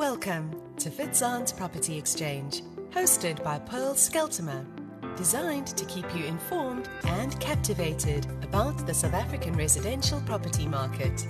[0.00, 4.64] Welcome to Fitzan Property Exchange, hosted by Pearl Skeltimer,
[5.14, 11.26] designed to keep you informed and captivated about the South African residential property market.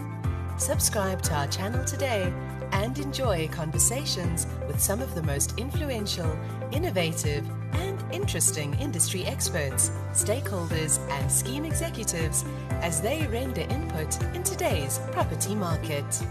[0.56, 2.32] Subscribe to our channel today
[2.70, 6.38] and enjoy conversations with some of the most influential,
[6.70, 12.44] innovative, and interesting industry experts, stakeholders, and scheme executives
[12.82, 16.22] as they render input in today's property market.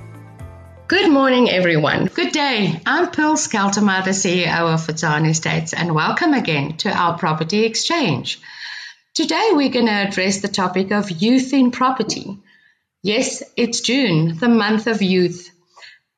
[0.89, 2.05] Good morning, everyone.
[2.05, 2.81] Good day.
[2.83, 8.41] I'm Pearl Skeltimer, the CEO of Fitzan Estates, and welcome again to our property exchange.
[9.13, 12.39] Today, we're going to address the topic of youth in property.
[13.03, 15.52] Yes, it's June, the month of youth.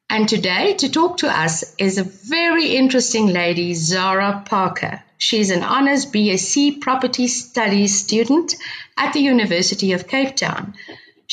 [0.09, 5.03] And today, to talk to us is a very interesting lady, Zara Parker.
[5.17, 8.55] She's an Honours BSc Property Studies student
[8.95, 10.75] at the University of Cape Town.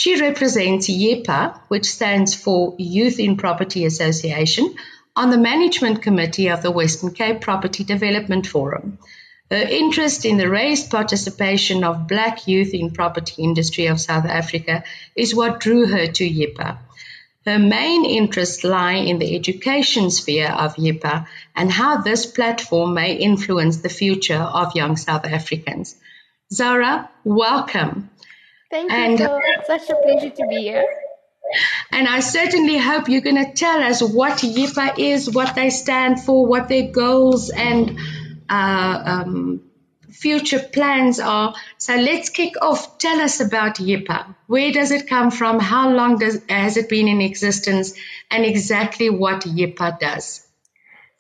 [0.00, 4.76] She represents YIPA, which stands for Youth in Property Association,
[5.16, 8.98] on the management committee of the Western Cape Property Development Forum.
[9.50, 14.84] Her interest in the raised participation of black youth in property industry of South Africa
[15.16, 16.78] is what drew her to YIPA.
[17.44, 21.26] Her main interests lie in the education sphere of YEPA
[21.56, 25.96] and how this platform may influence the future of young South Africans.
[26.52, 28.10] Zara, welcome.
[28.70, 28.96] Thank you.
[28.96, 30.86] And, it's such a pleasure to be here.
[31.92, 36.20] And I certainly hope you're going to tell us what YIPA is, what they stand
[36.20, 37.98] for, what their goals and
[38.50, 39.62] uh, um,
[40.10, 41.54] future plans are.
[41.78, 42.98] So let's kick off.
[42.98, 44.34] Tell us about YIPA.
[44.46, 45.58] Where does it come from?
[45.58, 47.94] How long does, has it been in existence?
[48.30, 50.46] And exactly what YIPA does.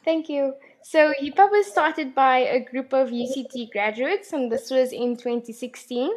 [0.04, 0.54] Thank you.
[0.82, 6.10] So YIPA was started by a group of UCT graduates, and this was in 2016.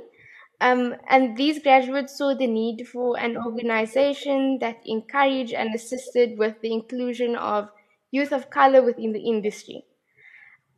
[0.62, 6.62] Um, and these graduates saw the need for an organization that encouraged and assisted with
[6.62, 7.70] the inclusion of
[8.12, 9.84] youth of color within the industry.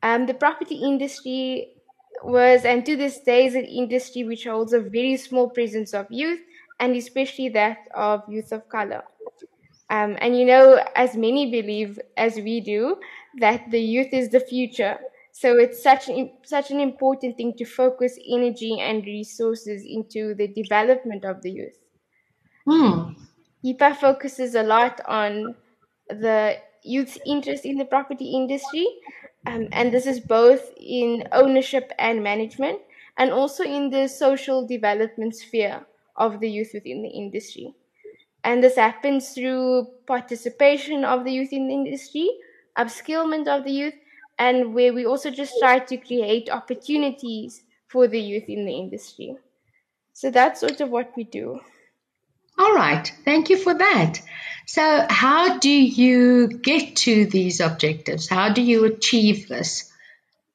[0.01, 1.75] Um, the property industry
[2.23, 6.07] was, and to this day, is an industry which holds a very small presence of
[6.09, 6.39] youth,
[6.79, 9.03] and especially that of youth of color.
[9.89, 12.97] Um, and you know, as many believe as we do,
[13.39, 14.97] that the youth is the future.
[15.35, 20.47] So it's such an, such an important thing to focus energy and resources into the
[20.47, 21.77] development of the youth.
[22.65, 23.13] Hmm.
[23.65, 25.55] YIPA focuses a lot on
[26.07, 28.85] the youth's interest in the property industry,
[29.47, 32.79] um, and this is both in ownership and management,
[33.17, 35.83] and also in the social development sphere
[36.15, 37.73] of the youth within the industry.
[38.43, 42.29] And this happens through participation of the youth in the industry,
[42.77, 43.95] upskillment of the youth,
[44.37, 49.35] and where we also just try to create opportunities for the youth in the industry.
[50.13, 51.59] So that's sort of what we do.
[52.57, 54.21] All right, thank you for that.
[54.65, 58.29] So, how do you get to these objectives?
[58.29, 59.91] How do you achieve this?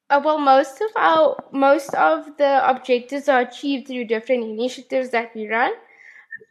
[0.09, 5.35] Uh, well, most of our most of the objectives are achieved through different initiatives that
[5.35, 5.73] we run.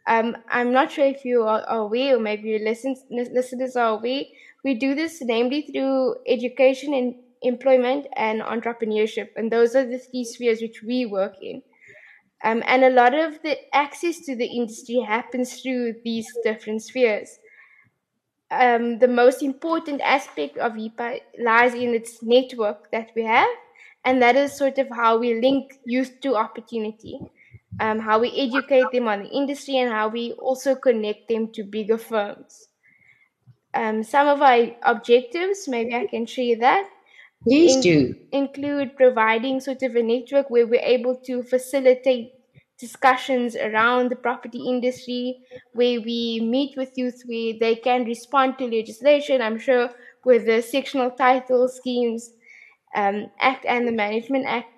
[0.06, 4.22] Um, I'm not sure if you are aware, or maybe your listen, listeners are aware.
[4.68, 10.24] We do this namely through education and employment and entrepreneurship, and those are the three
[10.24, 11.62] spheres which we work in.
[12.44, 17.38] Um, and a lot of the access to the industry happens through these different spheres.
[18.50, 23.48] Um, the most important aspect of YIPA lies in its network that we have,
[24.04, 27.18] and that is sort of how we link youth to opportunity,
[27.80, 31.64] um, how we educate them on the industry, and how we also connect them to
[31.64, 32.67] bigger firms.
[33.74, 36.88] Um, some of our objectives, maybe I can share that,
[37.44, 38.14] Please in- do.
[38.32, 42.32] Include providing sort of a network where we're able to facilitate
[42.78, 45.38] discussions around the property industry,
[45.72, 49.42] where we meet with youth, where they can respond to legislation.
[49.42, 49.90] I'm sure
[50.24, 52.32] with the sectional title schemes
[52.94, 54.72] um, act and the Management Act,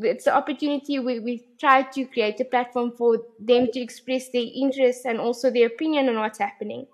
[0.00, 4.44] it's an opportunity where we try to create a platform for them to express their
[4.54, 6.86] interests and also their opinion on what's happening.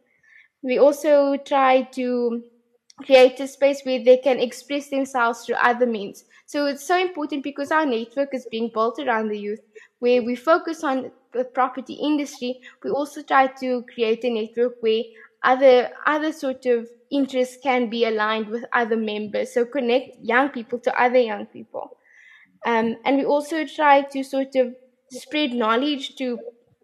[0.64, 2.42] We also try to
[3.04, 6.24] create a space where they can express themselves through other means.
[6.46, 9.60] So it's so important because our network is being built around the youth,
[9.98, 12.60] where we focus on the property industry.
[12.82, 15.02] We also try to create a network where
[15.42, 19.52] other other sort of interests can be aligned with other members.
[19.52, 21.98] So connect young people to other young people,
[22.66, 24.74] um, and we also try to sort of
[25.10, 26.38] spread knowledge to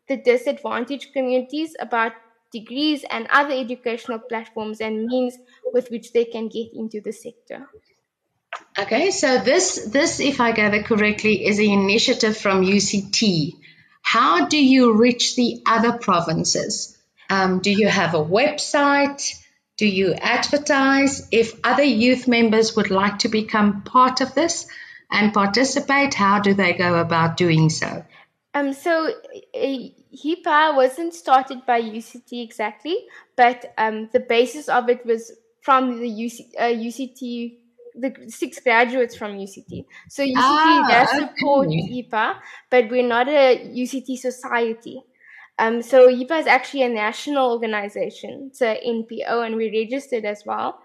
[0.09, 2.13] the disadvantaged communities about
[2.53, 5.37] degrees and other educational platforms and means
[5.73, 7.69] with which they can get into the sector.
[8.79, 13.53] Okay, so this this, if I gather correctly, is an initiative from UCT.
[14.03, 16.97] How do you reach the other provinces?
[17.29, 19.23] Um, do you have a website?
[19.77, 21.29] Do you advertise?
[21.31, 24.67] If other youth members would like to become part of this
[25.11, 28.05] and participate, how do they go about doing so?
[28.53, 29.13] Um, so
[29.55, 29.77] uh,
[30.15, 32.97] YIPA wasn't started by UCT exactly,
[33.37, 37.57] but um, the basis of it was from the UC, uh, UCT,
[37.95, 39.85] the six graduates from UCT.
[40.09, 42.05] So UCT ah, does support okay.
[42.71, 45.03] But we're not a UCT society.
[45.59, 48.49] Um, so YIPA is actually a national organization.
[48.51, 50.81] It's a NPO and we're registered as well.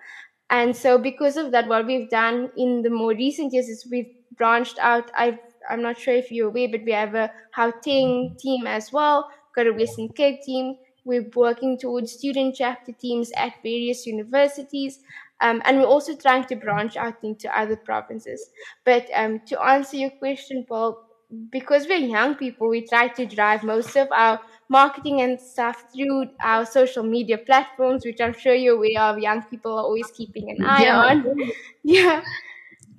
[0.50, 4.14] And so because of that, what we've done in the more recent years is we've
[4.38, 5.10] branched out.
[5.16, 5.40] i
[5.70, 9.68] am not sure if you're aware, but we have a Gauteng team as well, got
[9.68, 10.76] a Western Cape team.
[11.04, 15.00] We're working towards student chapter teams at various universities.
[15.42, 18.50] Um, and we're also trying to branch out into other provinces.
[18.86, 21.06] But um, to answer your question, Paul,
[21.52, 24.40] because we're young people, we try to drive most of our
[24.70, 29.20] marketing and stuff through our social media platforms, which I'm sure you're aware of.
[29.20, 30.98] Young people are always keeping an eye yeah.
[30.98, 31.52] on.
[31.84, 32.24] yeah.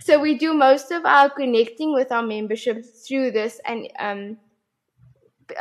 [0.06, 4.36] So we do most of our connecting with our membership through this, and um,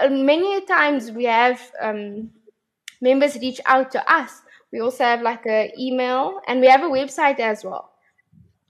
[0.07, 2.29] many times we have um,
[3.01, 4.39] members reach out to us.
[4.71, 7.91] We also have like a email, and we have a website as well.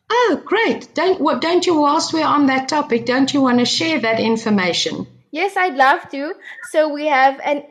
[0.10, 0.96] Oh, great!
[0.96, 1.42] Don't what?
[1.42, 1.78] Don't you?
[1.78, 5.06] Whilst we're on that topic, don't you want to share that information?
[5.32, 6.36] Yes, I'd love to.
[6.72, 7.64] So we have an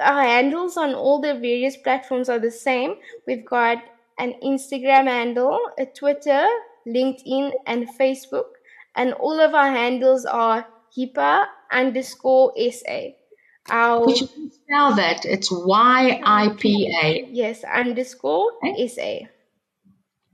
[0.00, 2.94] our handles on all the various platforms are the same.
[3.26, 3.82] We've got
[4.20, 6.46] an Instagram handle, a Twitter,
[6.86, 8.50] LinkedIn, and Facebook.
[8.94, 10.66] And all of our handles are
[10.96, 13.10] YIPA underscore SA.
[13.68, 15.24] Our, you spell that?
[15.24, 17.28] It's Y I P A.
[17.30, 18.88] Yes, underscore okay.
[18.88, 19.26] SA.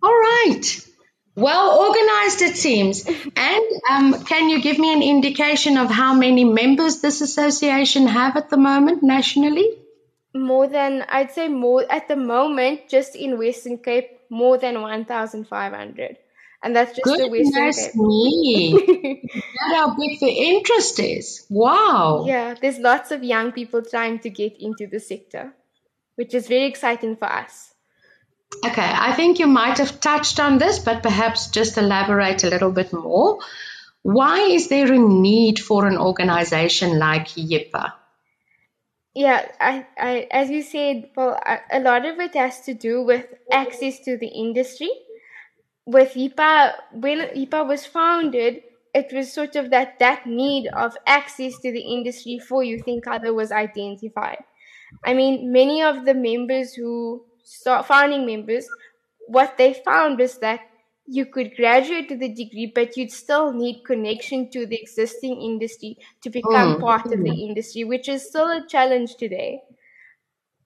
[0.03, 0.87] All right.
[1.35, 3.07] Well organized, it seems.
[3.37, 8.37] And um, can you give me an indication of how many members this association have
[8.37, 9.69] at the moment nationally?
[10.35, 16.17] More than, I'd say more at the moment, just in Western Cape, more than 1,500.
[16.63, 19.23] And that's just Goodness the me.
[19.33, 21.47] That's how big the interest is.
[21.49, 22.25] Wow.
[22.27, 25.53] Yeah, there's lots of young people trying to get into the sector,
[26.17, 27.75] which is very exciting for us.
[28.65, 32.73] Okay, I think you might have touched on this, but perhaps just elaborate a little
[32.73, 33.39] bit more.
[34.03, 37.93] Why is there a need for an organization like YIPA?
[39.15, 41.41] Yeah, I, I, as you said, well,
[41.73, 44.91] a lot of it has to do with access to the industry.
[45.87, 48.63] With YIPA, when YIPA was founded,
[48.93, 53.07] it was sort of that, that need of access to the industry for you think
[53.07, 54.43] other was identified.
[55.05, 57.25] I mean, many of the members who
[57.85, 58.67] founding members,
[59.29, 60.61] what they found was that
[61.07, 65.99] you could graduate to the degree, but you'd still need connection to the existing industry
[66.23, 66.81] to become mm.
[66.81, 69.63] part of the industry, which is still a challenge today.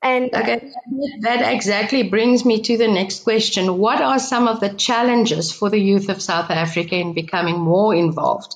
[0.02, 0.72] And okay,
[1.20, 3.76] that exactly brings me to the next question.
[3.76, 7.94] What are some of the challenges for the youth of South Africa in becoming more
[7.94, 8.54] involved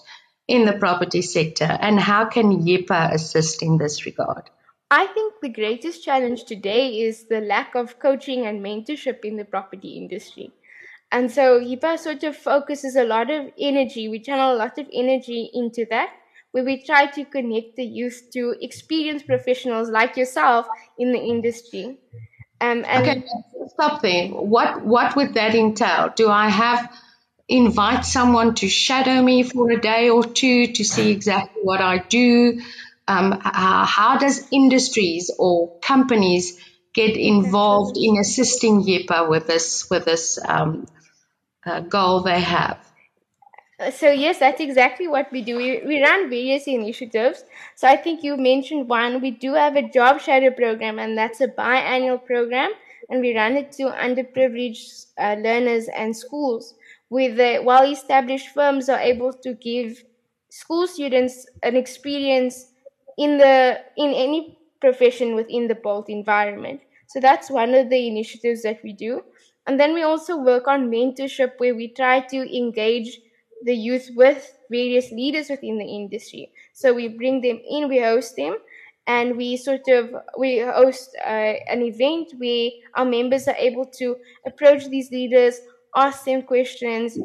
[0.49, 4.51] in the property sector, and how can YIPA assist in this regard?
[4.91, 9.45] I think the greatest challenge today is the lack of coaching and mentorship in the
[9.45, 10.53] property industry.
[11.11, 14.87] And so YIPA sort of focuses a lot of energy, we channel a lot of
[14.93, 16.11] energy into that,
[16.55, 20.67] where we try to connect the youth to experienced professionals like yourself
[20.99, 21.99] in the industry.
[22.61, 23.25] Um, okay,
[23.69, 24.29] stop there.
[24.29, 26.13] What what would that entail?
[26.15, 26.91] Do I have
[27.49, 31.99] invite someone to shadow me for a day or two to see exactly what I
[31.99, 32.61] do?
[33.07, 36.59] um, uh, how does industries or companies
[36.95, 40.87] get involved in assisting YIPA with this with this um,
[41.67, 42.79] uh, goal they have?
[43.81, 45.57] Uh, so yes, that's exactly what we do.
[45.57, 47.45] We, we run various initiatives.
[47.75, 49.21] So I think you mentioned one.
[49.21, 52.71] We do have a job shadow program, and that's a biannual program,
[53.11, 56.75] and we run it to underprivileged uh, learners and schools,
[57.09, 60.05] where the well-established firms are able to give
[60.51, 62.71] school students an experience
[63.19, 66.81] in the in any profession within the built environment.
[67.09, 69.23] So that's one of the initiatives that we do.
[69.67, 73.19] And then we also work on mentorship where we try to engage
[73.65, 76.53] the youth with various leaders within the industry.
[76.73, 78.57] So we bring them in, we host them,
[79.07, 84.17] and we sort of we host uh, an event where our members are able to
[84.47, 85.61] approach these leaders,
[85.95, 87.19] ask them questions,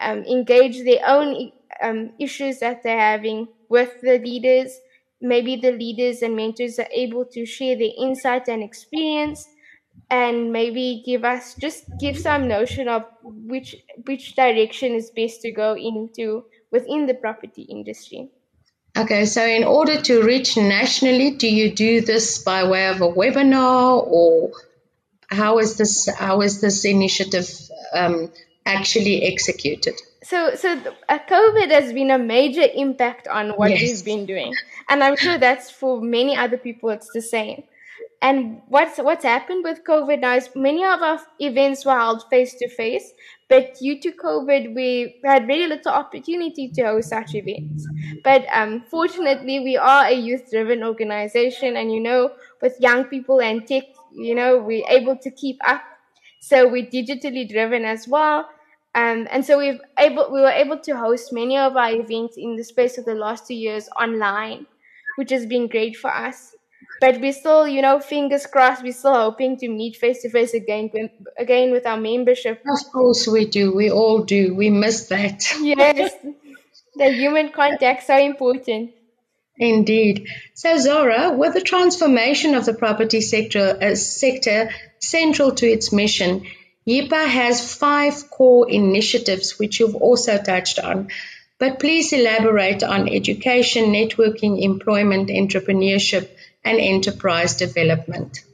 [0.00, 4.78] um, engage their own um, issues that they're having with the leaders,
[5.20, 9.48] maybe the leaders and mentors are able to share their insight and experience
[10.14, 13.74] and maybe give us just give some notion of which
[14.06, 18.28] which direction is best to go into within the property industry
[18.96, 23.10] okay so in order to reach nationally do you do this by way of a
[23.20, 24.52] webinar or
[25.28, 27.48] how is this how is this initiative
[27.92, 28.30] um,
[28.66, 30.00] actually executed?
[30.22, 33.80] So, so uh, COVID has been a major impact on what yes.
[33.82, 34.54] we've been doing,
[34.88, 36.90] and I'm sure that's for many other people.
[36.90, 37.64] It's the same.
[38.24, 42.54] And what's what's happened with COVID now is many of our events were held face
[42.60, 43.12] to face,
[43.50, 47.86] but due to COVID, we had very little opportunity to host such events.
[48.22, 52.30] But um, fortunately, we are a youth-driven organization, and you know,
[52.62, 55.82] with young people and tech, you know, we're able to keep up.
[56.40, 58.48] So we're digitally driven as well.
[58.94, 62.56] Um, and so we've able we were able to host many of our events in
[62.56, 64.66] the space of the last two years online,
[65.16, 66.54] which has been great for us.
[67.04, 70.54] But we still, you know, fingers crossed, we're still hoping to meet face to face
[70.54, 70.90] again,
[71.36, 72.62] again with our membership.
[72.66, 73.74] Of course, we do.
[73.74, 74.54] We all do.
[74.54, 75.44] We miss that.
[75.60, 76.14] Yes,
[76.96, 78.92] the human contact so important.
[79.58, 80.28] Indeed.
[80.54, 85.92] So, Zara, with the transformation of the property sector as uh, sector central to its
[85.92, 86.46] mission,
[86.88, 91.08] YIPA has five core initiatives which you've also touched on.
[91.58, 96.28] But please elaborate on education, networking, employment, entrepreneurship,
[96.64, 98.44] and enterprise development.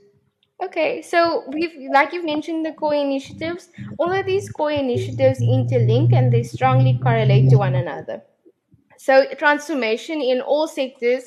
[0.62, 3.70] Okay, so we've like you've mentioned the core initiatives.
[3.98, 8.22] All of these core initiatives interlink and they strongly correlate to one another.
[8.98, 11.24] So transformation in all sectors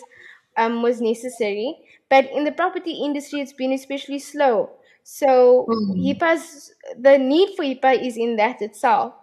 [0.57, 1.75] um, was necessary,
[2.09, 4.69] but in the property industry, it's been especially slow.
[5.03, 5.99] So mm-hmm.
[5.99, 9.15] YIPA's the need for YIPA is in that itself,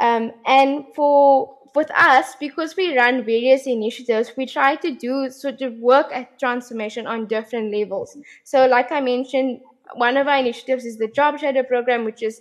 [0.00, 5.62] um, and for with us, because we run various initiatives, we try to do sort
[5.62, 8.16] of work at transformation on different levels.
[8.44, 9.60] So, like I mentioned,
[9.94, 12.40] one of our initiatives is the Job Shadow program, which is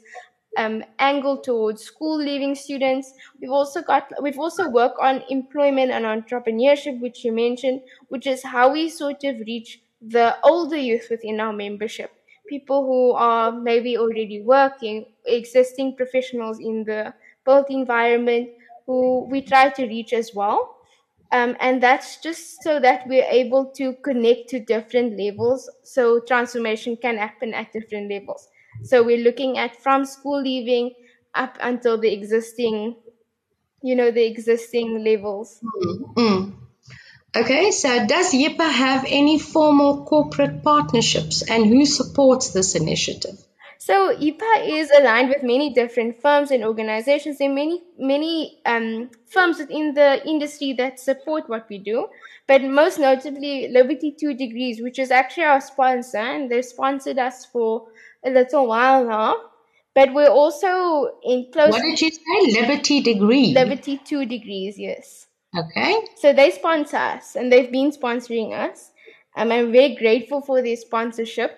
[0.58, 3.14] um, angled towards school leaving students.
[3.40, 8.44] We've also got we've also worked on employment and entrepreneurship, which you mentioned, which is
[8.44, 12.12] how we sort of reach the older youth within our membership,
[12.48, 17.14] people who are maybe already working, existing professionals in the
[17.46, 18.50] built environment,
[18.92, 20.78] who we try to reach as well.
[21.32, 26.98] Um, and that's just so that we're able to connect to different levels so transformation
[26.98, 28.50] can happen at different levels.
[28.84, 30.92] So we're looking at from school leaving
[31.34, 32.98] up until the existing,
[33.82, 35.62] you know, the existing levels.
[35.64, 36.52] Mm-hmm.
[37.34, 43.40] Okay, so does YIPA have any formal corporate partnerships and who supports this initiative?
[43.84, 47.40] So YIPA is aligned with many different firms and organizations.
[47.40, 52.08] There are many, many um, firms within the industry that support what we do.
[52.46, 57.48] But most notably, Liberty Two Degrees, which is actually our sponsor, and they've sponsored us
[57.48, 57.88] for
[58.24, 59.36] a little while now.
[59.96, 61.72] But we're also in close.
[61.72, 62.62] What did you say?
[62.62, 63.52] Liberty Degree.
[63.52, 65.26] Liberty Two Degrees, yes.
[65.58, 65.96] Okay.
[66.18, 68.92] So they sponsor us, and they've been sponsoring us.
[69.36, 71.58] Um, I'm very grateful for their sponsorship.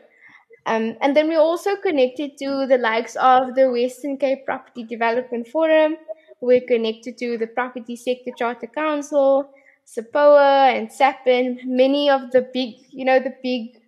[0.66, 5.48] Um, and then we're also connected to the likes of the Western Cape Property Development
[5.48, 5.98] Forum.
[6.40, 9.50] We're connected to the Property Sector Charter Council,
[9.86, 13.82] SAPOA and SAPIN, many of the big, you know, the big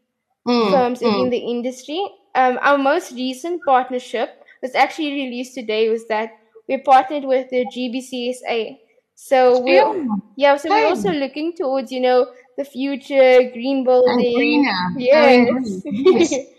[0.48, 1.24] mm, firms mm.
[1.24, 2.06] in the industry.
[2.36, 6.32] Um, our most recent partnership was actually released today was that
[6.68, 8.80] we partnered with the GBCSA.
[9.16, 12.28] So we're, yeah, yeah so we're also looking towards, you know,
[12.58, 14.26] the future green building.
[14.26, 14.90] And greener.
[14.98, 15.82] Yes.
[15.86, 16.34] yes.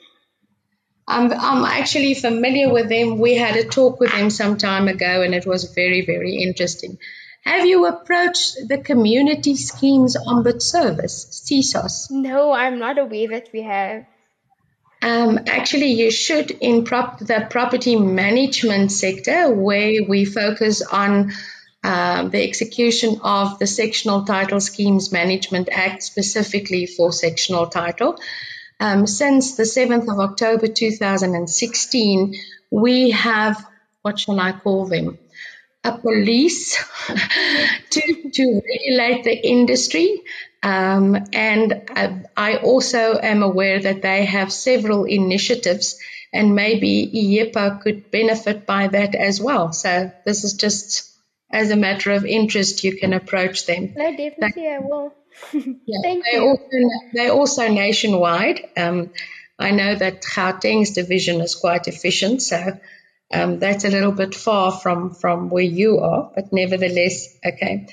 [1.08, 3.18] I'm, I'm actually familiar with them.
[3.18, 6.98] We had a talk with them some time ago and it was very, very interesting.
[7.42, 12.10] Have you approached the Community Schemes Ombud Service, CSOS?
[12.10, 14.04] No, I'm not aware that we have.
[15.00, 21.30] Um, actually, you should in prop- the property management sector, where we focus on
[21.84, 28.18] um, the execution of the Sectional Title Schemes Management Act, specifically for sectional title.
[28.78, 32.34] Um, since the 7th of October 2016,
[32.70, 33.64] we have,
[34.02, 35.18] what shall I call them?
[35.84, 36.76] A police
[37.90, 40.22] to, to regulate the industry.
[40.62, 45.98] Um, and I, I also am aware that they have several initiatives
[46.32, 49.72] and maybe YIPA could benefit by that as well.
[49.72, 51.16] So this is just
[51.50, 53.94] as a matter of interest, you can approach them.
[53.96, 55.14] No, definitely I will
[55.52, 56.42] yeah, Thank they you.
[56.42, 56.62] Also,
[57.12, 58.68] they're also nationwide.
[58.76, 59.10] Um,
[59.58, 62.78] I know that Gauteng's division is quite efficient, so
[63.32, 67.86] um, that's a little bit far from, from where you are, but nevertheless, okay.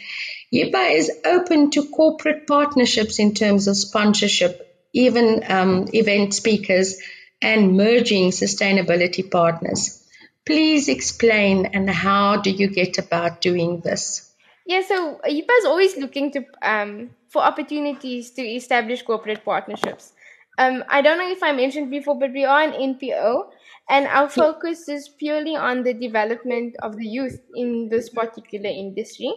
[0.54, 7.02] YIPA is open to corporate partnerships in terms of sponsorship, even um, event speakers,
[7.42, 10.00] and merging sustainability partners.
[10.46, 14.30] Please explain and how do you get about doing this?
[14.66, 20.14] Yeah, so YIPA is always looking to um, for opportunities to establish corporate partnerships.
[20.60, 23.50] Um, I don't know if I mentioned before, but we are an NPO,
[23.90, 29.34] and our focus is purely on the development of the youth in this particular industry.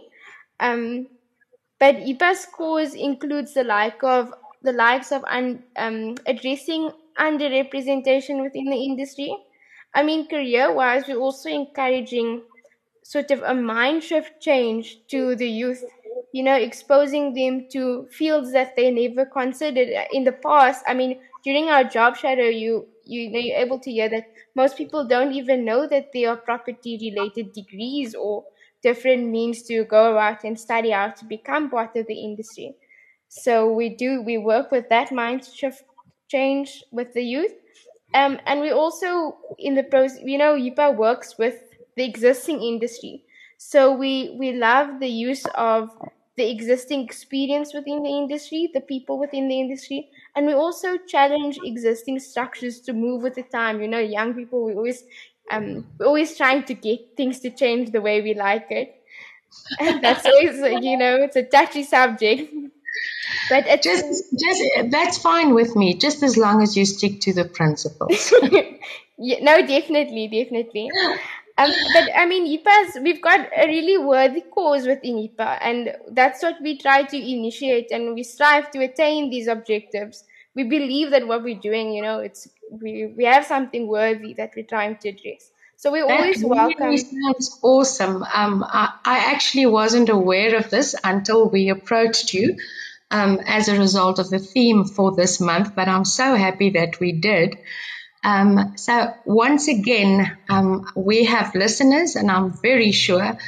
[0.61, 1.07] Um,
[1.79, 8.67] but YIPA's cause includes the like of the likes of un, um, addressing underrepresentation within
[8.67, 9.35] the industry.
[9.95, 12.43] I mean, career-wise, we're also encouraging
[13.03, 15.83] sort of a mind shift change to the youth
[16.37, 19.89] you know exposing them to fields that they never considered.
[20.13, 23.91] In the past i mean during our job shadow you you know you're able to
[23.91, 28.45] hear that most people don't even know that there are property related degrees or
[28.83, 32.75] different means to go out and study how to become part of the industry.
[33.29, 35.85] So we do we work with that mind shift
[36.29, 37.53] change with the youth.
[38.15, 41.57] Um, and we also in the process you know yipa works with
[41.97, 43.25] the existing industry.
[43.59, 45.91] So we we love the use of
[46.37, 51.59] the existing experience within the industry, the people within the industry, and we also challenge
[51.65, 53.81] existing structures to move with the time.
[53.81, 55.05] You know, young people we always
[55.51, 58.95] um we're always trying to get things to change the way we like it.
[59.81, 62.53] And that's always you know, it's a touchy subject.
[63.51, 67.33] But it's, just just that's fine with me, just as long as you stick to
[67.33, 68.33] the principles.
[69.19, 70.91] yeah, no, definitely, definitely.
[71.59, 76.43] Um, but I mean, YIPA's, we've got a really worthy cause within YIPA, and that's
[76.43, 80.25] what we try to initiate, and we strive to attain these objectives.
[80.55, 84.53] We believe that what we're doing, you know, it's we, we have something worthy that
[84.57, 85.51] we're trying to address.
[85.77, 86.87] So we always that welcome.
[86.87, 88.23] Really sounds awesome.
[88.23, 92.57] Um, I, I actually wasn't aware of this until we approached you
[93.11, 96.99] um, as a result of the theme for this month, but I'm so happy that
[96.99, 97.59] we did.
[98.27, 103.39] Um, so once again, um, we have listeners, and I'm very sure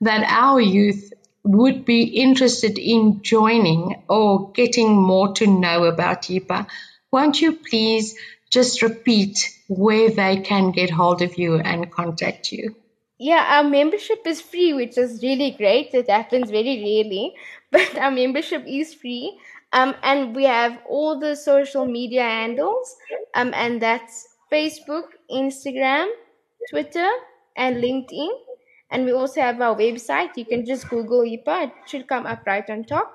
[0.00, 1.12] that our youth
[1.44, 6.66] would be interested in joining or getting more to know about YIPA.
[7.12, 8.16] Won't you please
[8.50, 12.74] just repeat where they can get hold of you and contact you?
[13.18, 15.94] Yeah, our membership is free, which is really great.
[15.94, 17.34] It happens very rarely,
[17.70, 19.38] but our membership is free.
[19.74, 22.96] Um, and we have all the social media handles,
[23.34, 26.08] um, and that's Facebook, Instagram,
[26.70, 27.10] Twitter,
[27.56, 28.30] and LinkedIn.
[28.90, 30.36] And we also have our website.
[30.36, 33.12] You can just Google YIPA, it should come up right on top.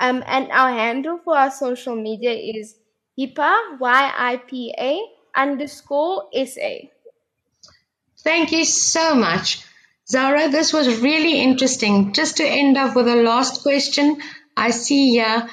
[0.00, 2.76] Um, and our handle for our social media is
[3.18, 5.00] YIPA, Y I P A
[5.36, 6.90] underscore S A.
[8.24, 9.64] Thank you so much.
[10.08, 12.14] Zara, this was really interesting.
[12.14, 14.20] Just to end up with a last question,
[14.56, 15.48] I see here,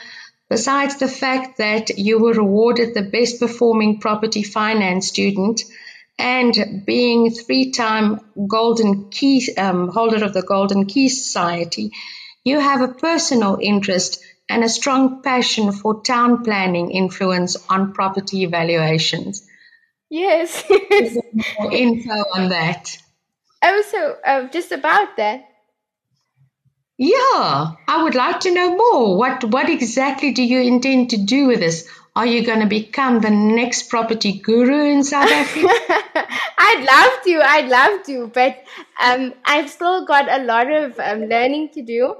[0.49, 5.61] besides the fact that you were awarded the best performing property finance student
[6.19, 11.91] and being three-time golden key um, holder of the golden key society,
[12.43, 18.43] you have a personal interest and a strong passion for town planning influence on property
[18.43, 19.45] evaluations.
[20.09, 20.63] Yes.
[21.59, 22.97] more info on that.
[23.61, 25.43] Also, uh, just about that.
[26.97, 29.17] Yeah, I would like to know more.
[29.17, 31.87] What what exactly do you intend to do with this?
[32.15, 35.69] Are you going to become the next property guru in South Africa?
[36.57, 37.41] I'd love to.
[37.47, 38.63] I'd love to, but
[38.99, 42.15] um, I've still got a lot of um, learning to do.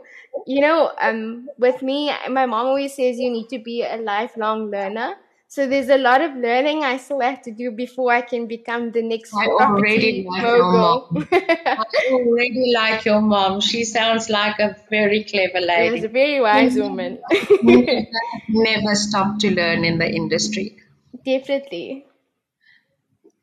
[0.46, 4.70] You know, um, with me, my mom always says you need to be a lifelong
[4.70, 5.16] learner.
[5.50, 8.92] So there's a lot of learning I still have to do before I can become
[8.92, 10.58] the next I already like mogul.
[10.58, 11.28] Your mom.
[11.32, 13.62] I already like your mom.
[13.62, 15.96] She sounds like a very clever lady.
[15.96, 17.20] She's a very wise woman.
[18.50, 20.78] never stop to learn in the industry.
[21.26, 22.06] Definitely.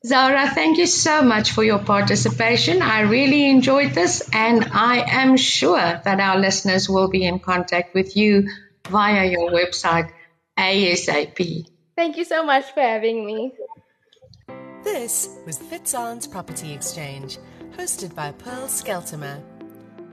[0.05, 2.83] Zara, thank you so much for your participation.
[2.83, 7.95] I really enjoyed this, and I am sure that our listeners will be in contact
[7.95, 8.51] with you
[8.91, 10.11] via your website
[10.59, 11.74] ASAP.
[11.97, 13.53] Thank you so much for having me.
[14.83, 17.39] This was Fitzan's Property Exchange,
[17.77, 19.41] hosted by Pearl Skeltimer.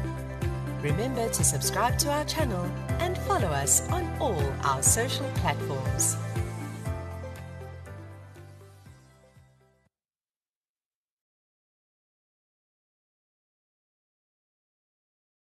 [0.85, 2.63] Remember to subscribe to our channel
[2.99, 6.19] and follow us on all our social platforms.